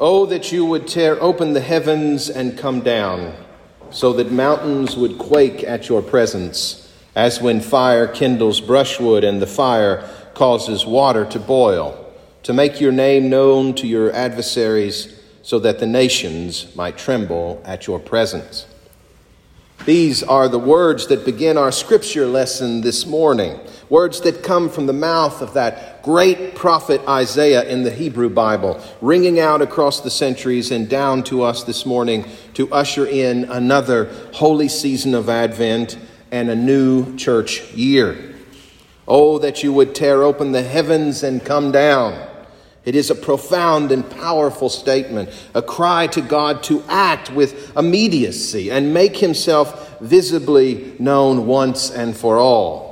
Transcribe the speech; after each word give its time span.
Oh, 0.00 0.26
that 0.26 0.52
you 0.52 0.64
would 0.64 0.86
tear 0.86 1.20
open 1.20 1.54
the 1.54 1.60
heavens 1.60 2.30
and 2.30 2.56
come 2.56 2.82
down, 2.82 3.34
so 3.90 4.12
that 4.12 4.30
mountains 4.30 4.96
would 4.96 5.18
quake 5.18 5.64
at 5.64 5.88
your 5.88 6.02
presence, 6.02 6.92
as 7.16 7.42
when 7.42 7.60
fire 7.60 8.06
kindles 8.06 8.60
brushwood 8.60 9.24
and 9.24 9.42
the 9.42 9.46
fire 9.46 10.08
causes 10.34 10.86
water 10.86 11.24
to 11.24 11.40
boil, 11.40 12.14
to 12.44 12.52
make 12.52 12.80
your 12.80 12.92
name 12.92 13.28
known 13.28 13.74
to 13.74 13.88
your 13.88 14.12
adversaries, 14.12 15.20
so 15.42 15.58
that 15.58 15.80
the 15.80 15.86
nations 15.86 16.76
might 16.76 16.96
tremble 16.96 17.60
at 17.64 17.88
your 17.88 17.98
presence. 17.98 18.66
These 19.84 20.22
are 20.22 20.48
the 20.48 20.60
words 20.60 21.08
that 21.08 21.24
begin 21.24 21.58
our 21.58 21.72
scripture 21.72 22.26
lesson 22.26 22.82
this 22.82 23.04
morning, 23.04 23.58
words 23.88 24.20
that 24.20 24.44
come 24.44 24.68
from 24.68 24.86
the 24.86 24.92
mouth 24.92 25.42
of 25.42 25.54
that 25.54 25.87
great 26.08 26.54
prophet 26.54 27.02
Isaiah 27.06 27.68
in 27.68 27.82
the 27.82 27.90
Hebrew 27.90 28.30
Bible, 28.30 28.82
ringing 29.02 29.38
out 29.38 29.60
across 29.60 30.00
the 30.00 30.10
centuries 30.10 30.70
and 30.70 30.88
down 30.88 31.22
to 31.24 31.42
us 31.42 31.64
this 31.64 31.84
morning 31.84 32.24
to 32.54 32.72
usher 32.72 33.06
in 33.06 33.44
another 33.44 34.06
holy 34.32 34.68
season 34.68 35.14
of 35.14 35.28
Advent 35.28 35.98
and 36.30 36.48
a 36.48 36.56
new 36.56 37.14
church 37.18 37.74
year. 37.74 38.34
Oh, 39.06 39.38
that 39.40 39.62
you 39.62 39.70
would 39.74 39.94
tear 39.94 40.22
open 40.22 40.52
the 40.52 40.62
heavens 40.62 41.22
and 41.22 41.44
come 41.44 41.72
down 41.72 42.18
it 42.88 42.96
is 42.96 43.10
a 43.10 43.14
profound 43.14 43.92
and 43.92 44.08
powerful 44.08 44.70
statement, 44.70 45.28
a 45.54 45.60
cry 45.60 46.06
to 46.06 46.22
God 46.22 46.62
to 46.62 46.82
act 46.88 47.30
with 47.30 47.76
immediacy 47.76 48.70
and 48.70 48.94
make 48.94 49.18
himself 49.18 50.00
visibly 50.00 50.94
known 50.98 51.46
once 51.46 51.90
and 51.90 52.16
for 52.16 52.38
all. 52.38 52.87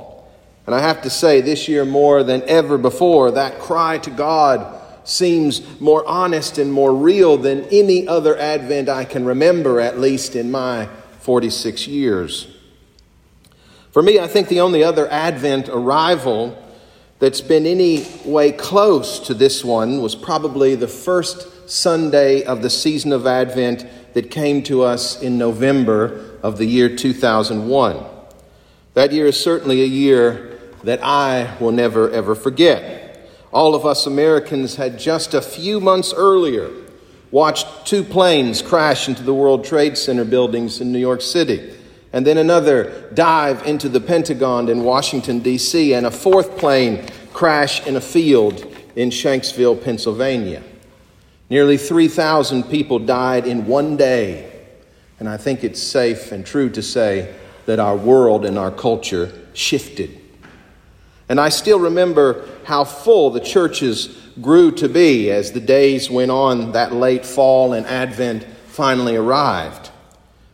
And 0.67 0.75
I 0.75 0.81
have 0.81 1.01
to 1.03 1.09
say, 1.09 1.39
this 1.39 1.69
year 1.69 1.85
more 1.85 2.23
than 2.23 2.43
ever 2.43 2.77
before, 2.77 3.31
that 3.31 3.57
cry 3.57 3.97
to 3.99 4.09
God 4.09 4.81
seems 5.05 5.79
more 5.79 6.05
honest 6.05 6.57
and 6.57 6.73
more 6.73 6.93
real 6.93 7.37
than 7.37 7.63
any 7.71 8.05
other 8.05 8.37
Advent 8.37 8.89
I 8.89 9.05
can 9.05 9.23
remember, 9.23 9.79
at 9.79 9.97
least 9.97 10.35
in 10.35 10.51
my 10.51 10.89
46 11.21 11.87
years. 11.87 12.53
For 13.91 14.03
me, 14.03 14.19
I 14.19 14.27
think 14.27 14.49
the 14.49 14.59
only 14.59 14.83
other 14.83 15.09
Advent 15.09 15.69
arrival 15.69 16.61
that's 17.19 17.39
been 17.39 17.65
any 17.65 18.05
way 18.25 18.51
close 18.51 19.21
to 19.21 19.33
this 19.33 19.63
one 19.63 20.01
was 20.01 20.15
probably 20.15 20.75
the 20.75 20.89
first 20.89 21.69
Sunday 21.69 22.43
of 22.43 22.61
the 22.61 22.69
season 22.69 23.13
of 23.13 23.25
Advent 23.25 23.85
that 24.13 24.29
came 24.29 24.61
to 24.63 24.83
us 24.83 25.21
in 25.21 25.37
November 25.37 26.37
of 26.43 26.57
the 26.57 26.65
year 26.65 26.93
2001. 26.93 28.03
That 28.93 29.13
year 29.13 29.27
is 29.27 29.39
certainly 29.39 29.81
a 29.81 29.87
year 29.87 30.56
that 30.83 31.03
I 31.03 31.55
will 31.59 31.71
never 31.71 32.09
ever 32.11 32.35
forget. 32.35 33.29
All 33.51 33.75
of 33.75 33.85
us 33.85 34.05
Americans 34.05 34.75
had 34.75 34.99
just 34.99 35.33
a 35.33 35.41
few 35.41 35.79
months 35.79 36.13
earlier 36.15 36.69
watched 37.31 37.85
two 37.85 38.03
planes 38.03 38.61
crash 38.61 39.07
into 39.07 39.23
the 39.23 39.33
World 39.33 39.65
Trade 39.65 39.97
Center 39.97 40.25
buildings 40.25 40.79
in 40.79 40.91
New 40.91 40.99
York 40.99 41.21
City 41.21 41.77
and 42.13 42.25
then 42.25 42.37
another 42.37 43.09
dive 43.13 43.65
into 43.65 43.89
the 43.89 43.99
Pentagon 43.99 44.69
in 44.69 44.83
Washington, 44.83 45.39
D.C., 45.39 45.93
and 45.93 46.05
a 46.05 46.11
fourth 46.11 46.57
plane 46.57 47.05
crash 47.33 47.85
in 47.85 47.95
a 47.95 48.01
field 48.01 48.65
in 48.95 49.09
Shanksville, 49.09 49.83
Pennsylvania. 49.83 50.63
Nearly 51.49 51.77
3,000 51.77 52.63
people 52.63 52.99
died 52.99 53.45
in 53.45 53.67
one 53.67 53.97
day, 53.97 54.51
and 55.19 55.29
I 55.29 55.37
think 55.37 55.63
it's 55.63 55.81
safe 55.81 56.31
and 56.31 56.45
true 56.45 56.69
to 56.71 56.81
say 56.81 57.35
that 57.65 57.79
our 57.79 57.95
world 57.95 58.45
and 58.45 58.57
our 58.57 58.71
culture 58.71 59.31
shifted. 59.53 60.19
And 61.29 61.39
I 61.39 61.49
still 61.49 61.79
remember 61.79 62.47
how 62.63 62.83
full 62.83 63.29
the 63.29 63.39
churches 63.39 64.07
grew 64.41 64.71
to 64.71 64.87
be 64.87 65.31
as 65.31 65.51
the 65.51 65.59
days 65.59 66.09
went 66.09 66.31
on, 66.31 66.71
that 66.73 66.93
late 66.93 67.25
fall 67.25 67.73
and 67.73 67.85
Advent 67.85 68.45
finally 68.67 69.15
arrived. 69.15 69.89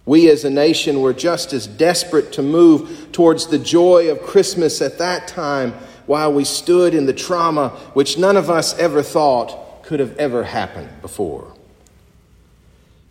We 0.05 0.29
as 0.29 0.43
a 0.43 0.49
nation 0.49 1.01
were 1.01 1.13
just 1.13 1.53
as 1.53 1.67
desperate 1.67 2.33
to 2.33 2.41
move 2.41 3.09
towards 3.11 3.47
the 3.47 3.59
joy 3.59 4.09
of 4.09 4.21
Christmas 4.21 4.81
at 4.81 4.97
that 4.97 5.27
time 5.27 5.73
while 6.05 6.33
we 6.33 6.43
stood 6.43 6.93
in 6.93 7.05
the 7.05 7.13
trauma 7.13 7.69
which 7.93 8.17
none 8.17 8.35
of 8.35 8.49
us 8.49 8.77
ever 8.77 9.01
thought 9.01 9.83
could 9.83 9.99
have 9.99 10.17
ever 10.17 10.43
happened 10.43 10.89
before. 11.01 11.53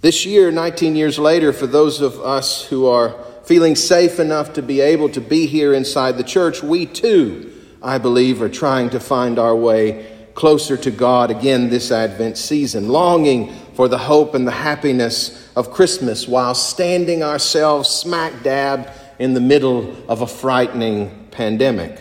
This 0.03 0.27
year, 0.27 0.51
19 0.51 0.97
years 0.97 1.19
later, 1.19 1.53
for 1.53 1.67
those 1.67 2.01
of 2.01 2.21
us 2.21 2.65
who 2.65 2.87
are 2.87 3.15
feeling 3.45 3.77
safe 3.77 4.19
enough 4.19 4.53
to 4.55 4.63
be 4.63 4.81
able 4.81 5.09
to 5.11 5.21
be 5.21 5.47
here 5.47 5.73
inside 5.73 6.17
the 6.17 6.25
church, 6.25 6.63
we 6.63 6.87
too, 6.87 7.52
I 7.83 7.99
believe, 7.99 8.41
are 8.41 8.49
trying 8.49 8.91
to 8.91 9.01
find 9.01 9.39
our 9.39 9.57
way 9.57 10.09
closer 10.35 10.77
to 10.77 10.91
God 10.91 11.31
again 11.31 11.69
this 11.69 11.91
Advent 11.91 12.39
season, 12.39 12.89
longing 12.89 13.53
for 13.75 13.89
the 13.89 13.99
hope 13.99 14.35
and 14.35 14.47
the 14.47 14.53
happiness 14.53 15.51
of 15.57 15.71
Christmas 15.71 16.29
while 16.29 16.55
standing 16.55 17.23
ourselves 17.23 17.89
smack 17.89 18.43
dab 18.43 18.91
in 19.19 19.35
the 19.35 19.41
middle 19.41 19.95
of 20.09 20.23
a 20.23 20.27
frightening 20.27 21.29
pandemic. 21.31 22.01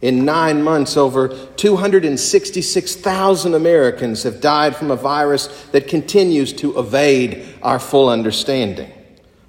In 0.00 0.24
nine 0.24 0.62
months, 0.62 0.96
over 0.96 1.28
266,000 1.56 3.54
Americans 3.54 4.22
have 4.22 4.40
died 4.40 4.76
from 4.76 4.90
a 4.90 4.96
virus 4.96 5.46
that 5.72 5.88
continues 5.88 6.52
to 6.54 6.78
evade 6.78 7.46
our 7.62 7.78
full 7.78 8.08
understanding. 8.10 8.92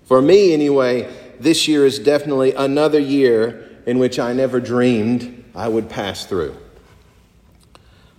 For 0.05 0.21
me, 0.21 0.53
anyway, 0.53 1.13
this 1.39 1.67
year 1.67 1.85
is 1.85 1.99
definitely 1.99 2.53
another 2.53 2.99
year 2.99 3.64
in 3.85 3.99
which 3.99 4.19
I 4.19 4.33
never 4.33 4.59
dreamed 4.59 5.43
I 5.55 5.67
would 5.67 5.89
pass 5.89 6.25
through. 6.25 6.55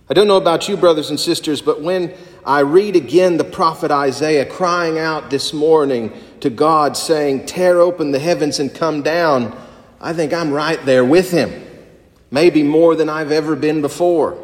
I 0.09 0.13
don't 0.13 0.27
know 0.27 0.37
about 0.37 0.69
you, 0.69 0.77
brothers 0.77 1.09
and 1.09 1.19
sisters, 1.19 1.61
but 1.61 1.81
when 1.81 2.13
I 2.45 2.59
read 2.59 2.95
again 2.95 3.35
the 3.35 3.43
prophet 3.43 3.91
Isaiah 3.91 4.45
crying 4.45 4.97
out 4.97 5.29
this 5.29 5.51
morning 5.51 6.13
to 6.39 6.49
God, 6.49 6.95
saying, 6.95 7.45
Tear 7.45 7.81
open 7.81 8.11
the 8.11 8.19
heavens 8.19 8.59
and 8.59 8.73
come 8.73 9.01
down, 9.01 9.57
I 9.99 10.13
think 10.13 10.31
I'm 10.31 10.51
right 10.51 10.83
there 10.85 11.03
with 11.03 11.31
him, 11.31 11.51
maybe 12.31 12.63
more 12.63 12.95
than 12.95 13.09
I've 13.09 13.33
ever 13.33 13.55
been 13.55 13.81
before. 13.81 14.41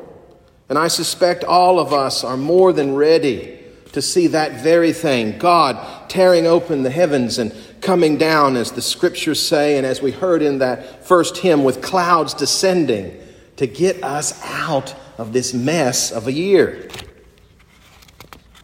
And 0.68 0.78
I 0.78 0.90
suspect 0.90 1.46
all 1.46 1.80
of 1.80 1.94
us 1.94 2.26
are 2.26 2.36
more 2.36 2.74
than 2.74 2.96
ready 2.96 3.60
to 3.94 4.02
see 4.02 4.28
that 4.28 4.64
very 4.64 4.92
thing 4.92 5.38
God 5.38 6.10
tearing 6.10 6.46
open 6.46 6.84
the 6.84 6.90
heavens 6.90 7.38
and 7.38 7.54
coming 7.84 8.18
down, 8.18 8.56
as 8.56 8.72
the 8.72 8.82
scriptures 8.82 9.46
say, 9.46 9.78
and 9.78 9.86
as 9.86 10.02
we 10.02 10.12
heard 10.12 10.42
in 10.42 10.60
that 10.60 11.06
first 11.06 11.38
hymn, 11.38 11.64
with 11.64 11.82
clouds 11.82 12.34
descending 12.34 13.20
to 13.58 13.68
get 13.68 14.04
us 14.04 14.42
out 14.44 14.96
of 15.18 15.34
this 15.34 15.54
mess 15.54 16.12
of 16.12 16.28
a 16.28 16.32
year. 16.32 16.90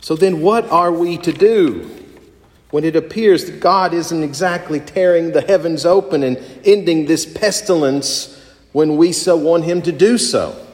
So 0.02 0.16
then, 0.16 0.42
what 0.42 0.68
are 0.72 0.92
we 0.92 1.18
to 1.20 1.32
do 1.32 1.88
when 2.72 2.84
it 2.84 2.96
appears 2.96 3.46
that 3.46 3.60
God 3.60 3.94
isn't 3.94 4.24
exactly 4.24 4.80
tearing 4.80 5.32
the 5.32 5.42
heavens 5.42 5.86
open 5.86 6.24
and 6.24 6.38
ending 6.66 7.06
this 7.06 7.26
pestilence 7.26 8.36
when 8.72 8.98
we 8.98 9.12
so 9.12 9.36
want 9.36 9.66
Him 9.66 9.82
to 9.84 9.92
do 9.92 10.18
so? 10.18 10.66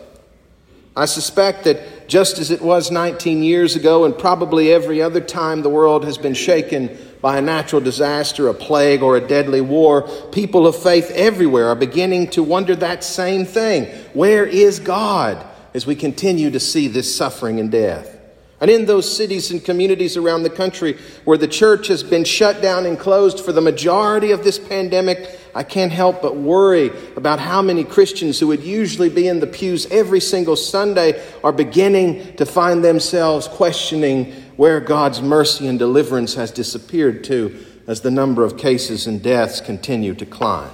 I 0.95 1.05
suspect 1.05 1.65
that 1.65 2.07
just 2.07 2.37
as 2.39 2.51
it 2.51 2.61
was 2.61 2.91
19 2.91 3.43
years 3.43 3.75
ago, 3.75 4.05
and 4.05 4.17
probably 4.17 4.71
every 4.71 5.01
other 5.01 5.19
time 5.19 5.61
the 5.61 5.69
world 5.69 6.05
has 6.05 6.17
been 6.17 6.33
shaken 6.33 6.97
by 7.25 7.39
a 7.39 7.41
natural 7.41 7.81
disaster, 7.81 8.49
a 8.49 8.53
plague, 8.53 9.01
or 9.01 9.17
a 9.17 9.27
deadly 9.27 9.59
war, 9.59 10.07
people 10.31 10.67
of 10.67 10.75
faith 10.75 11.09
everywhere 11.09 11.69
are 11.69 11.75
beginning 11.75 12.27
to 12.27 12.43
wonder 12.43 12.75
that 12.75 13.03
same 13.03 13.45
thing. 13.45 13.85
Where 14.13 14.45
is 14.45 14.77
God 14.77 15.43
as 15.73 15.87
we 15.87 15.95
continue 15.95 16.51
to 16.51 16.59
see 16.59 16.87
this 16.87 17.17
suffering 17.17 17.59
and 17.59 17.71
death? 17.71 18.15
And 18.61 18.69
in 18.69 18.85
those 18.85 19.11
cities 19.11 19.49
and 19.49 19.65
communities 19.65 20.17
around 20.17 20.43
the 20.43 20.51
country 20.51 20.99
where 21.23 21.39
the 21.39 21.47
church 21.47 21.87
has 21.87 22.03
been 22.03 22.25
shut 22.25 22.61
down 22.61 22.85
and 22.85 22.97
closed 22.97 23.39
for 23.39 23.51
the 23.51 23.59
majority 23.59 24.29
of 24.29 24.43
this 24.43 24.59
pandemic, 24.59 25.39
I 25.55 25.63
can't 25.63 25.91
help 25.91 26.21
but 26.21 26.35
worry 26.35 26.91
about 27.15 27.39
how 27.39 27.63
many 27.63 27.83
Christians 27.83 28.39
who 28.39 28.47
would 28.49 28.61
usually 28.61 29.09
be 29.09 29.27
in 29.27 29.39
the 29.39 29.47
pews 29.47 29.87
every 29.87 30.19
single 30.19 30.55
Sunday 30.55 31.25
are 31.43 31.51
beginning 31.51 32.35
to 32.35 32.45
find 32.45 32.83
themselves 32.83 33.47
questioning 33.47 34.44
where 34.57 34.79
God's 34.79 35.21
mercy 35.21 35.67
and 35.67 35.77
deliverance 35.77 36.35
has 36.35 36.51
disappeared 36.51 37.23
to 37.25 37.65
as 37.87 38.01
the 38.01 38.11
number 38.11 38.43
of 38.43 38.57
cases 38.57 39.07
and 39.07 39.21
deaths 39.21 39.61
continue 39.61 40.13
to 40.15 40.25
climb. 40.25 40.71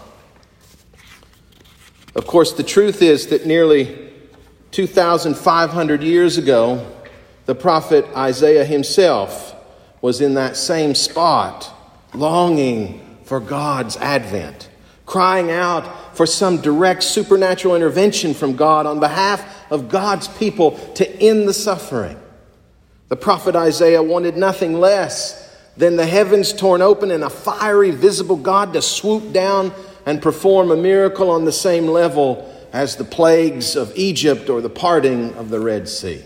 Of 2.16 2.28
course, 2.28 2.54
the 2.54 2.64
truth 2.64 3.02
is 3.02 3.28
that 3.28 3.46
nearly 3.46 4.12
2,500 4.72 6.04
years 6.04 6.38
ago, 6.38 6.86
the 7.46 7.56
prophet 7.56 8.06
Isaiah 8.16 8.66
himself 8.66 9.56
was 10.02 10.22
in 10.22 10.34
that 10.36 10.58
same 10.58 10.96
spot, 10.96 11.72
longing 12.14 13.20
for 13.24 13.40
God's 13.40 13.98
advent, 13.98 14.70
crying 15.06 15.52
out 15.52 16.16
for 16.16 16.26
some 16.26 16.62
direct 16.62 17.04
supernatural 17.04 17.76
intervention 17.76 18.34
from 18.34 18.56
God 18.56 18.86
on 18.86 19.00
behalf 19.00 19.72
of 19.72 19.90
God's 19.90 20.28
people 20.28 20.78
to 20.96 21.10
end 21.20 21.48
the 21.48 21.54
suffering. 21.54 22.18
The 23.12 23.18
prophet 23.18 23.58
Isaiah 23.58 24.02
wanted 24.02 24.38
nothing 24.38 24.80
less 24.80 25.54
than 25.76 25.98
the 25.98 26.06
heavens 26.06 26.54
torn 26.54 26.82
open 26.82 27.12
and 27.12 27.26
a 27.26 27.30
fiery, 27.30 27.92
visible 27.92 28.38
God 28.38 28.72
to 28.72 28.82
swoop 28.82 29.34
down 29.34 29.74
and 30.06 30.22
perform 30.22 30.72
a 30.72 30.78
miracle 30.78 31.30
on 31.30 31.44
the 31.44 31.52
same 31.52 31.88
level 31.88 32.50
as 32.72 32.96
the 32.96 33.04
plagues 33.04 33.76
of 33.76 33.92
Egypt 33.98 34.50
or 34.50 34.62
the 34.62 34.70
parting 34.70 35.34
of 35.34 35.50
the 35.50 35.60
Red 35.60 35.90
Sea. 35.90 36.24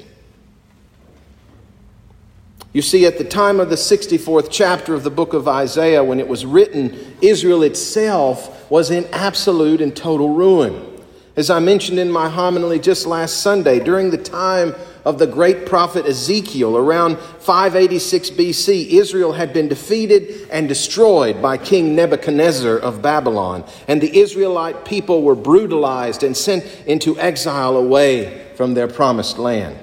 You 2.72 2.84
see, 2.84 3.08
at 3.08 3.18
the 3.18 3.24
time 3.24 3.60
of 3.60 3.72
the 3.72 3.78
64th 3.78 4.50
chapter 4.52 4.94
of 4.94 5.04
the 5.04 5.10
book 5.10 5.34
of 5.34 5.48
Isaiah, 5.48 6.04
when 6.04 6.20
it 6.20 6.28
was 6.28 6.46
written, 6.46 7.16
Israel 7.20 7.64
itself 7.64 8.70
was 8.70 8.92
in 8.92 9.06
absolute 9.06 9.81
and 9.81 9.96
total 9.96 10.36
ruin. 10.36 11.02
As 11.36 11.50
I 11.50 11.58
mentioned 11.58 11.98
in 11.98 12.12
my 12.12 12.30
homily 12.30 12.78
just 12.78 13.08
last 13.08 13.42
Sunday, 13.42 13.80
during 13.80 14.12
the 14.12 14.20
time 14.20 14.76
of 15.06 15.19
the 15.19 15.28
great 15.28 15.66
prophet 15.66 16.06
Ezekiel, 16.06 16.75
around 16.75 17.18
586 17.18 18.31
BC, 18.31 18.90
Israel 18.90 19.34
had 19.34 19.54
been 19.54 19.68
defeated 19.68 20.50
and 20.52 20.68
destroyed 20.68 21.42
by 21.42 21.57
King 21.57 21.96
Nebuchadnezzar 21.96 22.78
of 22.78 23.02
Babylon, 23.02 23.63
and 23.88 24.02
the 24.02 24.18
Israelite 24.19 24.84
people 24.84 25.22
were 25.22 25.36
brutalized 25.36 26.24
and 26.24 26.36
sent 26.36 26.66
into 26.88 27.18
exile 27.19 27.78
away 27.78 28.46
from 28.56 28.74
their 28.74 28.88
promised 28.88 29.38
land. 29.38 29.78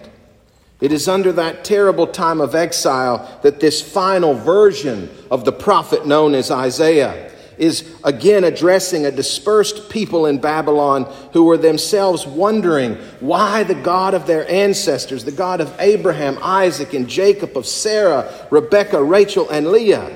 It 0.81 0.91
is 0.91 1.07
under 1.07 1.31
that 1.33 1.65
terrible 1.65 2.09
time 2.09 2.41
of 2.41 2.57
exile 2.57 3.39
that 3.43 3.61
this 3.61 3.81
final 3.81 4.35
version 4.35 5.09
of 5.31 5.45
the 5.45 5.53
prophet 5.53 6.05
known 6.05 6.35
as 6.35 6.51
Isaiah 6.51 7.32
is 7.63 7.89
again 8.03 8.43
addressing 8.43 9.07
a 9.07 9.11
dispersed 9.13 9.89
people 9.89 10.27
in 10.27 10.41
Babylon 10.41 11.05
who 11.33 11.45
were 11.45 11.57
themselves 11.57 12.27
wondering 12.27 12.97
why 13.21 13.63
the 13.63 13.77
God 13.77 14.15
of 14.15 14.27
their 14.27 14.51
ancestors, 14.51 15.25
the 15.25 15.31
God 15.31 15.61
of 15.61 15.73
Abraham, 15.79 16.39
Isaac, 16.43 16.93
and 16.93 17.09
Jacob, 17.09 17.57
of 17.57 17.65
Sarah, 17.65 18.29
Rebekah, 18.51 19.05
Rachel, 19.05 19.49
and 19.49 19.69
Leah, 19.69 20.11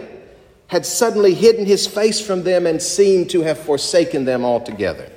had 0.67 0.85
suddenly 0.85 1.35
hidden 1.35 1.67
his 1.67 1.87
face 1.87 2.21
from 2.21 2.43
them 2.43 2.67
and 2.67 2.83
seemed 2.83 3.31
to 3.31 3.43
have 3.43 3.59
forsaken 3.59 4.25
them 4.25 4.45
altogether. 4.45 5.09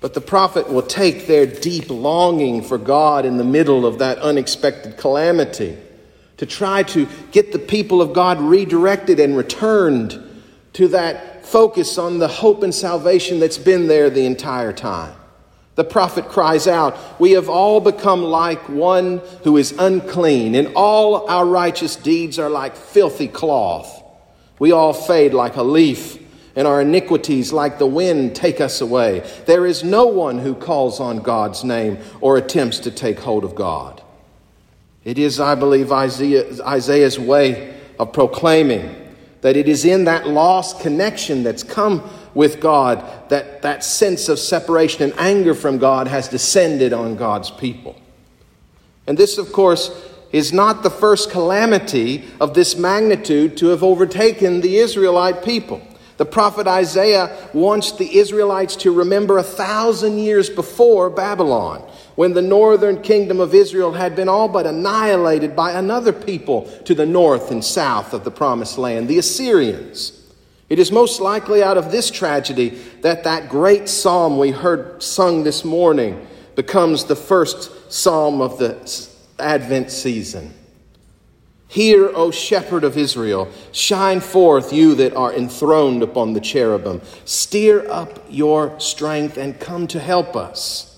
But 0.00 0.14
the 0.14 0.22
prophet 0.22 0.72
will 0.72 0.80
take 0.80 1.26
their 1.26 1.44
deep 1.44 1.90
longing 1.90 2.62
for 2.62 2.78
God 2.78 3.26
in 3.26 3.36
the 3.36 3.44
middle 3.44 3.84
of 3.84 3.98
that 3.98 4.16
unexpected 4.16 4.96
calamity 4.96 5.76
to 6.42 6.46
try 6.46 6.82
to 6.82 7.06
get 7.30 7.52
the 7.52 7.58
people 7.60 8.02
of 8.02 8.12
God 8.12 8.40
redirected 8.40 9.20
and 9.20 9.36
returned 9.36 10.20
to 10.72 10.88
that 10.88 11.46
focus 11.46 11.98
on 11.98 12.18
the 12.18 12.26
hope 12.26 12.64
and 12.64 12.74
salvation 12.74 13.38
that's 13.38 13.58
been 13.58 13.86
there 13.86 14.10
the 14.10 14.26
entire 14.26 14.72
time. 14.72 15.14
The 15.76 15.84
prophet 15.84 16.28
cries 16.28 16.66
out, 16.66 16.98
We 17.20 17.30
have 17.32 17.48
all 17.48 17.80
become 17.80 18.24
like 18.24 18.68
one 18.68 19.18
who 19.44 19.56
is 19.56 19.70
unclean, 19.78 20.56
and 20.56 20.72
all 20.74 21.30
our 21.30 21.46
righteous 21.46 21.94
deeds 21.94 22.40
are 22.40 22.50
like 22.50 22.74
filthy 22.74 23.28
cloth. 23.28 24.02
We 24.58 24.72
all 24.72 24.92
fade 24.92 25.34
like 25.34 25.54
a 25.54 25.62
leaf 25.62 26.18
and 26.56 26.66
our 26.66 26.82
iniquities, 26.82 27.52
like 27.52 27.78
the 27.78 27.86
wind, 27.86 28.34
take 28.34 28.60
us 28.60 28.80
away. 28.80 29.20
There 29.46 29.64
is 29.64 29.84
no 29.84 30.06
one 30.06 30.40
who 30.40 30.56
calls 30.56 30.98
on 30.98 31.18
God's 31.18 31.62
name 31.62 31.98
or 32.20 32.36
attempts 32.36 32.80
to 32.80 32.90
take 32.90 33.20
hold 33.20 33.44
of 33.44 33.54
God. 33.54 34.01
It 35.04 35.18
is, 35.18 35.40
I 35.40 35.54
believe, 35.54 35.90
Isaiah, 35.90 36.62
Isaiah's 36.62 37.18
way 37.18 37.76
of 37.98 38.12
proclaiming 38.12 38.96
that 39.40 39.56
it 39.56 39.68
is 39.68 39.84
in 39.84 40.04
that 40.04 40.28
lost 40.28 40.80
connection 40.80 41.42
that's 41.42 41.64
come 41.64 42.08
with 42.34 42.60
God 42.60 43.28
that 43.28 43.62
that 43.62 43.84
sense 43.84 44.28
of 44.28 44.38
separation 44.38 45.02
and 45.02 45.12
anger 45.18 45.54
from 45.54 45.78
God 45.78 46.06
has 46.06 46.28
descended 46.28 46.92
on 46.92 47.16
God's 47.16 47.50
people. 47.50 47.96
And 49.06 49.18
this, 49.18 49.38
of 49.38 49.52
course, 49.52 49.90
is 50.30 50.52
not 50.52 50.82
the 50.82 50.90
first 50.90 51.30
calamity 51.30 52.24
of 52.40 52.54
this 52.54 52.76
magnitude 52.76 53.56
to 53.58 53.66
have 53.66 53.82
overtaken 53.82 54.60
the 54.60 54.76
Israelite 54.76 55.44
people. 55.44 55.82
The 56.16 56.24
prophet 56.24 56.66
Isaiah 56.66 57.36
wants 57.52 57.92
the 57.92 58.18
Israelites 58.18 58.76
to 58.76 58.92
remember 58.92 59.38
a 59.38 59.42
thousand 59.42 60.18
years 60.18 60.48
before 60.48 61.10
Babylon, 61.10 61.86
when 62.14 62.32
the 62.32 62.42
northern 62.42 63.00
kingdom 63.02 63.40
of 63.40 63.54
Israel 63.54 63.92
had 63.92 64.14
been 64.14 64.28
all 64.28 64.48
but 64.48 64.66
annihilated 64.66 65.56
by 65.56 65.72
another 65.72 66.12
people 66.12 66.64
to 66.84 66.94
the 66.94 67.06
north 67.06 67.50
and 67.50 67.64
south 67.64 68.12
of 68.12 68.24
the 68.24 68.30
promised 68.30 68.78
land, 68.78 69.08
the 69.08 69.18
Assyrians. 69.18 70.18
It 70.68 70.78
is 70.78 70.90
most 70.90 71.20
likely 71.20 71.62
out 71.62 71.76
of 71.76 71.92
this 71.92 72.10
tragedy 72.10 72.70
that 73.02 73.24
that 73.24 73.48
great 73.48 73.88
psalm 73.88 74.38
we 74.38 74.50
heard 74.50 75.02
sung 75.02 75.44
this 75.44 75.64
morning 75.64 76.26
becomes 76.54 77.04
the 77.04 77.16
first 77.16 77.92
psalm 77.92 78.40
of 78.40 78.58
the 78.58 79.08
Advent 79.38 79.90
season. 79.90 80.54
Hear, 81.68 82.10
O 82.14 82.30
shepherd 82.30 82.84
of 82.84 82.98
Israel, 82.98 83.50
shine 83.72 84.20
forth, 84.20 84.74
you 84.74 84.94
that 84.96 85.14
are 85.14 85.32
enthroned 85.32 86.02
upon 86.02 86.34
the 86.34 86.40
cherubim. 86.40 87.00
Steer 87.24 87.90
up 87.90 88.22
your 88.28 88.78
strength 88.78 89.38
and 89.38 89.58
come 89.58 89.86
to 89.86 89.98
help 89.98 90.36
us. 90.36 90.91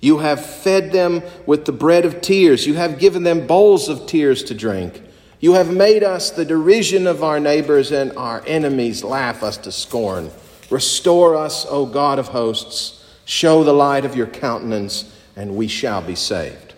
You 0.00 0.18
have 0.18 0.44
fed 0.44 0.92
them 0.92 1.22
with 1.46 1.66
the 1.66 1.72
bread 1.72 2.04
of 2.04 2.20
tears. 2.20 2.66
You 2.66 2.74
have 2.74 2.98
given 2.98 3.22
them 3.22 3.46
bowls 3.46 3.88
of 3.88 4.06
tears 4.06 4.42
to 4.44 4.54
drink. 4.54 5.02
You 5.40 5.52
have 5.54 5.72
made 5.72 6.02
us 6.02 6.30
the 6.30 6.44
derision 6.44 7.06
of 7.06 7.22
our 7.22 7.40
neighbors, 7.40 7.92
and 7.92 8.12
our 8.16 8.42
enemies 8.46 9.04
laugh 9.04 9.42
us 9.42 9.56
to 9.58 9.72
scorn. 9.72 10.30
Restore 10.70 11.36
us, 11.36 11.66
O 11.68 11.86
God 11.86 12.18
of 12.18 12.28
hosts. 12.28 13.04
Show 13.24 13.62
the 13.62 13.72
light 13.72 14.04
of 14.04 14.16
your 14.16 14.26
countenance, 14.26 15.14
and 15.36 15.56
we 15.56 15.68
shall 15.68 16.02
be 16.02 16.14
saved. 16.14 16.74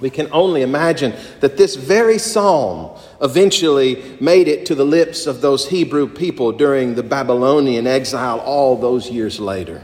We 0.00 0.10
can 0.10 0.28
only 0.32 0.62
imagine 0.62 1.14
that 1.40 1.56
this 1.56 1.76
very 1.76 2.18
psalm 2.18 2.98
eventually 3.20 4.16
made 4.20 4.48
it 4.48 4.66
to 4.66 4.74
the 4.74 4.84
lips 4.84 5.26
of 5.26 5.40
those 5.40 5.68
Hebrew 5.68 6.08
people 6.08 6.52
during 6.52 6.94
the 6.94 7.02
Babylonian 7.02 7.86
exile 7.86 8.40
all 8.40 8.76
those 8.76 9.10
years 9.10 9.38
later. 9.38 9.82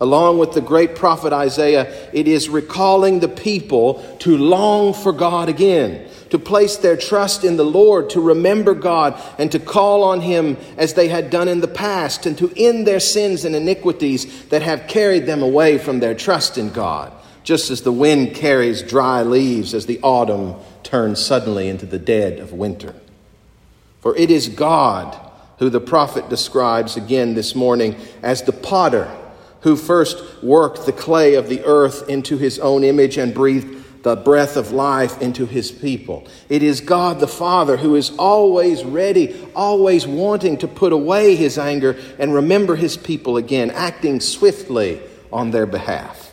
Along 0.00 0.38
with 0.38 0.52
the 0.52 0.60
great 0.60 0.94
prophet 0.94 1.32
Isaiah, 1.32 2.10
it 2.12 2.28
is 2.28 2.50
recalling 2.50 3.20
the 3.20 3.28
people 3.28 4.02
to 4.20 4.36
long 4.36 4.92
for 4.92 5.12
God 5.12 5.48
again, 5.48 6.06
to 6.28 6.38
place 6.38 6.76
their 6.76 6.96
trust 6.96 7.44
in 7.44 7.56
the 7.56 7.64
Lord, 7.64 8.10
to 8.10 8.20
remember 8.20 8.74
God, 8.74 9.18
and 9.38 9.50
to 9.52 9.58
call 9.58 10.04
on 10.04 10.20
Him 10.20 10.58
as 10.76 10.92
they 10.92 11.08
had 11.08 11.30
done 11.30 11.48
in 11.48 11.60
the 11.60 11.68
past, 11.68 12.26
and 12.26 12.36
to 12.36 12.52
end 12.56 12.86
their 12.86 13.00
sins 13.00 13.46
and 13.46 13.56
iniquities 13.56 14.46
that 14.48 14.62
have 14.62 14.86
carried 14.86 15.24
them 15.24 15.42
away 15.42 15.78
from 15.78 16.00
their 16.00 16.14
trust 16.14 16.58
in 16.58 16.70
God 16.70 17.12
just 17.46 17.70
as 17.70 17.82
the 17.82 17.92
wind 17.92 18.34
carries 18.34 18.82
dry 18.82 19.22
leaves 19.22 19.72
as 19.72 19.86
the 19.86 20.00
autumn 20.02 20.56
turns 20.82 21.24
suddenly 21.24 21.68
into 21.68 21.86
the 21.86 21.98
dead 21.98 22.40
of 22.40 22.52
winter. 22.52 22.92
For 24.00 24.16
it 24.16 24.32
is 24.32 24.48
God 24.48 25.16
who 25.60 25.70
the 25.70 25.80
prophet 25.80 26.28
describes 26.28 26.96
again 26.96 27.34
this 27.34 27.54
morning 27.54 27.94
as 28.20 28.42
the 28.42 28.52
potter 28.52 29.08
who 29.66 29.74
first 29.74 30.22
worked 30.44 30.86
the 30.86 30.92
clay 30.92 31.34
of 31.34 31.48
the 31.48 31.60
earth 31.64 32.08
into 32.08 32.38
his 32.38 32.56
own 32.60 32.84
image 32.84 33.18
and 33.18 33.34
breathed 33.34 34.04
the 34.04 34.14
breath 34.14 34.56
of 34.56 34.70
life 34.70 35.20
into 35.20 35.44
his 35.44 35.72
people. 35.72 36.24
It 36.48 36.62
is 36.62 36.80
God 36.80 37.18
the 37.18 37.26
Father 37.26 37.76
who 37.76 37.96
is 37.96 38.12
always 38.16 38.84
ready, 38.84 39.44
always 39.56 40.06
wanting 40.06 40.58
to 40.58 40.68
put 40.68 40.92
away 40.92 41.34
his 41.34 41.58
anger 41.58 41.96
and 42.20 42.32
remember 42.32 42.76
his 42.76 42.96
people 42.96 43.38
again, 43.38 43.72
acting 43.72 44.20
swiftly 44.20 45.00
on 45.32 45.50
their 45.50 45.66
behalf. 45.66 46.32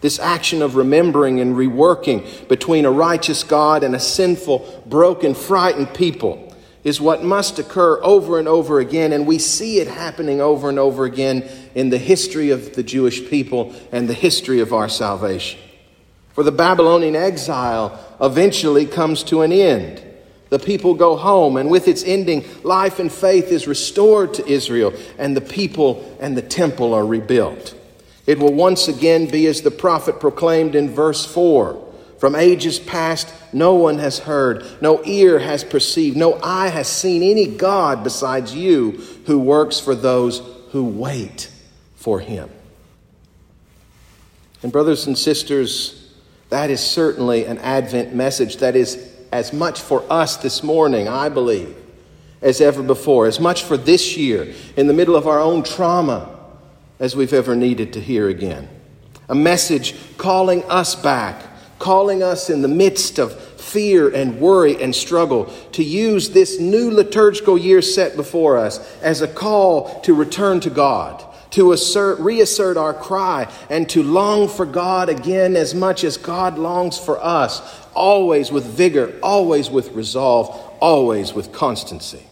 This 0.00 0.18
action 0.18 0.62
of 0.62 0.74
remembering 0.74 1.38
and 1.38 1.54
reworking 1.54 2.48
between 2.48 2.86
a 2.86 2.90
righteous 2.90 3.44
God 3.44 3.84
and 3.84 3.94
a 3.94 4.00
sinful, 4.00 4.84
broken, 4.86 5.34
frightened 5.34 5.92
people 5.92 6.49
is 6.82 7.00
what 7.00 7.22
must 7.22 7.58
occur 7.58 8.00
over 8.02 8.38
and 8.38 8.48
over 8.48 8.80
again, 8.80 9.12
and 9.12 9.26
we 9.26 9.38
see 9.38 9.80
it 9.80 9.88
happening 9.88 10.40
over 10.40 10.68
and 10.68 10.78
over 10.78 11.04
again 11.04 11.46
in 11.74 11.90
the 11.90 11.98
history 11.98 12.50
of 12.50 12.74
the 12.74 12.82
Jewish 12.82 13.28
people 13.28 13.74
and 13.92 14.08
the 14.08 14.14
history 14.14 14.60
of 14.60 14.72
our 14.72 14.88
salvation. 14.88 15.60
For 16.32 16.42
the 16.42 16.52
Babylonian 16.52 17.16
exile 17.16 17.98
eventually 18.20 18.86
comes 18.86 19.22
to 19.24 19.42
an 19.42 19.52
end. 19.52 20.02
The 20.48 20.58
people 20.58 20.94
go 20.94 21.16
home, 21.16 21.56
and 21.56 21.70
with 21.70 21.86
its 21.86 22.02
ending, 22.02 22.44
life 22.64 22.98
and 22.98 23.12
faith 23.12 23.48
is 23.48 23.68
restored 23.68 24.34
to 24.34 24.48
Israel, 24.48 24.94
and 25.18 25.36
the 25.36 25.40
people 25.40 26.16
and 26.20 26.36
the 26.36 26.42
temple 26.42 26.94
are 26.94 27.06
rebuilt. 27.06 27.74
It 28.26 28.38
will 28.38 28.54
once 28.54 28.88
again 28.88 29.26
be 29.26 29.46
as 29.46 29.62
the 29.62 29.70
prophet 29.70 30.18
proclaimed 30.18 30.74
in 30.74 30.90
verse 30.90 31.24
4 31.26 31.89
From 32.20 32.34
ages 32.34 32.78
past, 32.78 33.32
no 33.50 33.74
one 33.74 33.98
has 33.98 34.18
heard, 34.18 34.66
no 34.82 35.02
ear 35.06 35.38
has 35.38 35.64
perceived, 35.64 36.18
no 36.18 36.38
eye 36.42 36.68
has 36.68 36.86
seen 36.86 37.22
any 37.22 37.46
God 37.46 38.04
besides 38.04 38.54
you 38.54 38.92
who 39.24 39.38
works 39.38 39.80
for 39.80 39.94
those 39.94 40.42
who 40.72 40.84
wait 40.84 41.50
for 41.96 42.20
him. 42.20 42.50
And, 44.62 44.70
brothers 44.70 45.06
and 45.06 45.16
sisters, 45.16 46.12
that 46.50 46.68
is 46.68 46.80
certainly 46.80 47.46
an 47.46 47.56
Advent 47.56 48.14
message 48.14 48.58
that 48.58 48.76
is 48.76 49.16
as 49.32 49.54
much 49.54 49.80
for 49.80 50.04
us 50.12 50.36
this 50.36 50.62
morning, 50.62 51.08
I 51.08 51.30
believe, 51.30 51.74
as 52.42 52.60
ever 52.60 52.82
before, 52.82 53.28
as 53.28 53.40
much 53.40 53.62
for 53.62 53.78
this 53.78 54.18
year, 54.18 54.52
in 54.76 54.88
the 54.88 54.92
middle 54.92 55.16
of 55.16 55.26
our 55.26 55.40
own 55.40 55.62
trauma 55.62 56.38
as 56.98 57.16
we've 57.16 57.32
ever 57.32 57.56
needed 57.56 57.94
to 57.94 58.00
hear 58.00 58.28
again. 58.28 58.68
A 59.30 59.34
message 59.34 59.94
calling 60.18 60.62
us 60.64 60.94
back, 60.94 61.42
calling 61.80 62.22
us 62.22 62.48
in 62.48 62.62
the 62.62 62.68
midst 62.68 63.18
of 63.18 63.34
fear 63.60 64.14
and 64.14 64.38
worry 64.38 64.80
and 64.80 64.94
struggle 64.94 65.46
to 65.72 65.82
use 65.82 66.30
this 66.30 66.60
new 66.60 66.90
liturgical 66.90 67.58
year 67.58 67.82
set 67.82 68.14
before 68.14 68.56
us 68.56 68.78
as 69.00 69.22
a 69.22 69.28
call 69.28 70.00
to 70.02 70.14
return 70.14 70.60
to 70.60 70.70
God, 70.70 71.24
to 71.50 71.72
assert, 71.72 72.20
reassert 72.20 72.76
our 72.76 72.94
cry, 72.94 73.50
and 73.70 73.88
to 73.88 74.02
long 74.02 74.48
for 74.48 74.66
God 74.66 75.08
again 75.08 75.56
as 75.56 75.74
much 75.74 76.04
as 76.04 76.16
God 76.16 76.58
longs 76.58 76.98
for 76.98 77.18
us, 77.24 77.60
always 77.94 78.52
with 78.52 78.64
vigor, 78.64 79.18
always 79.22 79.70
with 79.70 79.90
resolve, 79.92 80.48
always 80.80 81.32
with 81.32 81.52
constancy. 81.52 82.22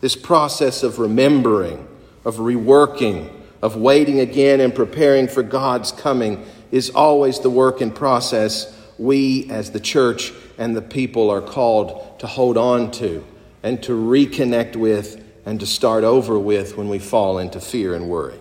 This 0.00 0.16
process 0.16 0.82
of 0.82 0.98
remembering, 0.98 1.86
of 2.24 2.36
reworking, 2.36 3.30
of 3.66 3.74
waiting 3.74 4.20
again 4.20 4.60
and 4.60 4.72
preparing 4.72 5.26
for 5.26 5.42
God's 5.42 5.90
coming 5.90 6.46
is 6.70 6.90
always 6.90 7.40
the 7.40 7.50
work 7.50 7.80
and 7.80 7.92
process 7.92 8.72
we 8.96 9.50
as 9.50 9.72
the 9.72 9.80
church 9.80 10.32
and 10.56 10.76
the 10.76 10.82
people 10.82 11.30
are 11.30 11.40
called 11.40 12.20
to 12.20 12.28
hold 12.28 12.56
on 12.56 12.92
to 12.92 13.26
and 13.64 13.82
to 13.82 13.90
reconnect 13.90 14.76
with 14.76 15.20
and 15.44 15.58
to 15.58 15.66
start 15.66 16.04
over 16.04 16.38
with 16.38 16.76
when 16.76 16.88
we 16.88 17.00
fall 17.00 17.38
into 17.38 17.60
fear 17.60 17.92
and 17.96 18.08
worry. 18.08 18.38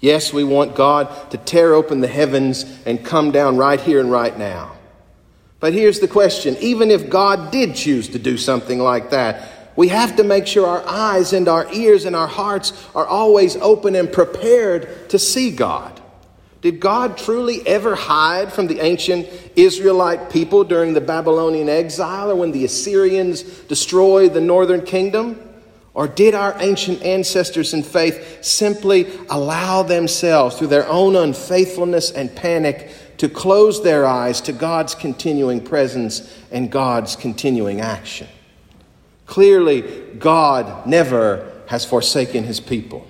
Yes, 0.00 0.32
we 0.32 0.42
want 0.42 0.74
God 0.74 1.30
to 1.30 1.38
tear 1.38 1.72
open 1.72 2.00
the 2.00 2.08
heavens 2.08 2.64
and 2.84 3.04
come 3.04 3.30
down 3.30 3.56
right 3.56 3.80
here 3.80 4.00
and 4.00 4.10
right 4.10 4.36
now. 4.36 4.72
But 5.60 5.72
here's 5.72 6.00
the 6.00 6.08
question 6.08 6.56
even 6.60 6.90
if 6.90 7.08
God 7.08 7.52
did 7.52 7.76
choose 7.76 8.08
to 8.08 8.18
do 8.18 8.36
something 8.36 8.80
like 8.80 9.10
that, 9.10 9.51
we 9.76 9.88
have 9.88 10.16
to 10.16 10.24
make 10.24 10.46
sure 10.46 10.66
our 10.66 10.86
eyes 10.86 11.32
and 11.32 11.48
our 11.48 11.72
ears 11.72 12.04
and 12.04 12.14
our 12.14 12.26
hearts 12.26 12.72
are 12.94 13.06
always 13.06 13.56
open 13.56 13.94
and 13.94 14.12
prepared 14.12 15.08
to 15.10 15.18
see 15.18 15.50
God. 15.50 16.00
Did 16.60 16.78
God 16.78 17.18
truly 17.18 17.66
ever 17.66 17.96
hide 17.96 18.52
from 18.52 18.68
the 18.68 18.80
ancient 18.80 19.28
Israelite 19.56 20.30
people 20.30 20.62
during 20.62 20.94
the 20.94 21.00
Babylonian 21.00 21.68
exile 21.68 22.30
or 22.30 22.36
when 22.36 22.52
the 22.52 22.64
Assyrians 22.64 23.42
destroyed 23.42 24.32
the 24.32 24.40
northern 24.40 24.82
kingdom? 24.82 25.40
Or 25.94 26.06
did 26.06 26.34
our 26.34 26.54
ancient 26.60 27.02
ancestors 27.02 27.74
in 27.74 27.82
faith 27.82 28.44
simply 28.44 29.06
allow 29.28 29.82
themselves, 29.82 30.56
through 30.56 30.68
their 30.68 30.88
own 30.88 31.16
unfaithfulness 31.16 32.12
and 32.12 32.34
panic, 32.34 32.90
to 33.18 33.28
close 33.28 33.82
their 33.82 34.06
eyes 34.06 34.40
to 34.42 34.52
God's 34.52 34.94
continuing 34.94 35.62
presence 35.62 36.34
and 36.50 36.70
God's 36.70 37.16
continuing 37.16 37.80
action? 37.80 38.28
Clearly, 39.32 39.80
God 40.18 40.86
never 40.86 41.50
has 41.66 41.86
forsaken 41.86 42.44
his 42.44 42.60
people. 42.60 43.06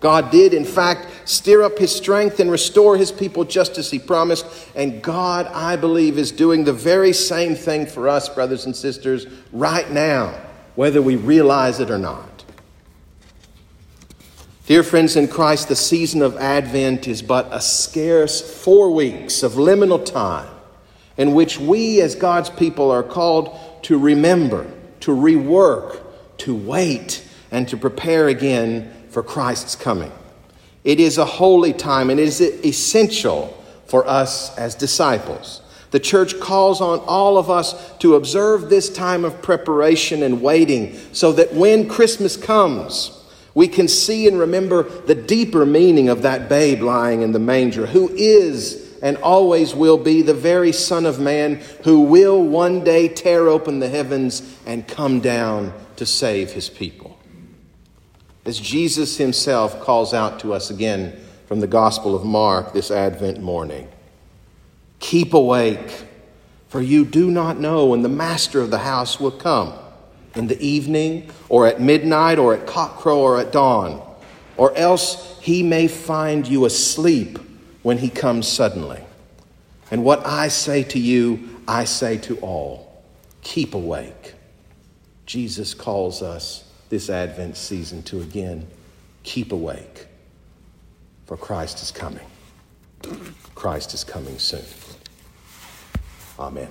God 0.00 0.30
did, 0.30 0.52
in 0.52 0.66
fact, 0.66 1.06
stir 1.26 1.62
up 1.62 1.78
his 1.78 1.96
strength 1.96 2.40
and 2.40 2.50
restore 2.50 2.98
his 2.98 3.10
people 3.10 3.42
just 3.46 3.78
as 3.78 3.90
he 3.90 3.98
promised. 3.98 4.44
And 4.74 5.00
God, 5.00 5.46
I 5.46 5.76
believe, 5.76 6.18
is 6.18 6.30
doing 6.30 6.64
the 6.64 6.74
very 6.74 7.14
same 7.14 7.54
thing 7.54 7.86
for 7.86 8.06
us, 8.06 8.28
brothers 8.28 8.66
and 8.66 8.76
sisters, 8.76 9.26
right 9.50 9.90
now 9.90 10.38
whether 10.74 11.00
we 11.00 11.16
realize 11.16 11.80
it 11.80 11.90
or 11.90 11.96
not. 11.96 12.44
Dear 14.66 14.82
friends 14.82 15.16
in 15.16 15.26
Christ, 15.26 15.68
the 15.68 15.74
season 15.74 16.20
of 16.20 16.36
Advent 16.36 17.08
is 17.08 17.22
but 17.22 17.48
a 17.50 17.62
scarce 17.62 18.42
four 18.62 18.90
weeks 18.90 19.42
of 19.42 19.52
liminal 19.52 20.04
time 20.04 20.54
in 21.16 21.32
which 21.32 21.58
we, 21.58 22.02
as 22.02 22.14
God's 22.14 22.50
people, 22.50 22.90
are 22.90 23.02
called 23.02 23.58
to 23.84 23.98
remember, 23.98 24.70
to 25.02 25.10
rework, 25.12 26.00
to 26.38 26.54
wait, 26.54 27.24
and 27.50 27.68
to 27.68 27.76
prepare 27.76 28.28
again 28.28 28.90
for 29.10 29.22
Christ's 29.22 29.76
coming. 29.76 30.10
It 30.84 30.98
is 30.98 31.18
a 31.18 31.24
holy 31.24 31.72
time 31.72 32.10
and 32.10 32.18
it 32.18 32.26
is 32.26 32.40
essential 32.40 33.56
for 33.86 34.06
us 34.06 34.56
as 34.56 34.74
disciples. 34.74 35.60
The 35.90 36.00
church 36.00 36.40
calls 36.40 36.80
on 36.80 37.00
all 37.00 37.36
of 37.36 37.50
us 37.50 37.96
to 37.98 38.14
observe 38.14 38.70
this 38.70 38.88
time 38.88 39.24
of 39.24 39.42
preparation 39.42 40.22
and 40.22 40.40
waiting 40.40 40.98
so 41.12 41.32
that 41.32 41.52
when 41.52 41.88
Christmas 41.88 42.36
comes, 42.36 43.22
we 43.54 43.68
can 43.68 43.88
see 43.88 44.26
and 44.26 44.38
remember 44.38 44.84
the 44.84 45.14
deeper 45.14 45.66
meaning 45.66 46.08
of 46.08 46.22
that 46.22 46.48
babe 46.48 46.80
lying 46.80 47.20
in 47.20 47.32
the 47.32 47.38
manger, 47.38 47.84
who 47.86 48.08
is 48.08 48.81
and 49.02 49.16
always 49.16 49.74
will 49.74 49.98
be 49.98 50.22
the 50.22 50.32
very 50.32 50.72
Son 50.72 51.04
of 51.04 51.18
Man, 51.18 51.56
who 51.82 52.02
will 52.02 52.40
one 52.40 52.84
day 52.84 53.08
tear 53.08 53.48
open 53.48 53.80
the 53.80 53.88
heavens 53.88 54.56
and 54.64 54.86
come 54.86 55.20
down 55.20 55.74
to 55.96 56.06
save 56.06 56.52
his 56.52 56.70
people. 56.70 57.18
As 58.44 58.58
Jesus 58.58 59.18
himself 59.18 59.80
calls 59.80 60.14
out 60.14 60.38
to 60.40 60.54
us 60.54 60.70
again 60.70 61.18
from 61.46 61.58
the 61.60 61.66
Gospel 61.66 62.14
of 62.14 62.24
Mark 62.24 62.72
this 62.72 62.90
Advent 62.90 63.40
morning. 63.40 63.88
Keep 65.00 65.34
awake, 65.34 66.04
for 66.68 66.80
you 66.80 67.04
do 67.04 67.30
not 67.30 67.58
know 67.58 67.86
when 67.86 68.02
the 68.02 68.08
master 68.08 68.60
of 68.60 68.70
the 68.70 68.78
house 68.78 69.18
will 69.18 69.32
come 69.32 69.74
in 70.36 70.46
the 70.46 70.60
evening, 70.64 71.28
or 71.48 71.66
at 71.66 71.80
midnight, 71.80 72.38
or 72.38 72.54
at 72.54 72.66
cockcrow, 72.66 73.16
or 73.16 73.38
at 73.38 73.52
dawn, 73.52 74.00
or 74.56 74.74
else 74.76 75.38
he 75.40 75.62
may 75.62 75.88
find 75.88 76.48
you 76.48 76.64
asleep 76.64 77.38
when 77.82 77.98
he 77.98 78.08
comes 78.08 78.48
suddenly. 78.48 79.02
And 79.90 80.04
what 80.04 80.24
I 80.26 80.48
say 80.48 80.82
to 80.84 80.98
you, 80.98 81.60
I 81.68 81.84
say 81.84 82.18
to 82.18 82.38
all 82.38 83.02
keep 83.42 83.74
awake. 83.74 84.34
Jesus 85.26 85.74
calls 85.74 86.22
us 86.22 86.64
this 86.88 87.10
Advent 87.10 87.56
season 87.56 88.02
to 88.04 88.20
again 88.20 88.66
keep 89.22 89.52
awake, 89.52 90.06
for 91.26 91.36
Christ 91.36 91.82
is 91.82 91.90
coming. 91.90 92.26
Christ 93.54 93.94
is 93.94 94.04
coming 94.04 94.38
soon. 94.38 94.64
Amen. 96.38 96.68